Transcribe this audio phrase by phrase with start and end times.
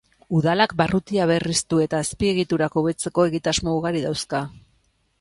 [0.37, 4.47] Udalak barrutia berriztu eta azpiegiturak hobetzeko egitasmo ugari dauzka.